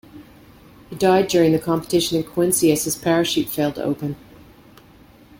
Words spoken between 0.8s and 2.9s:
He died during the competition in Quincy as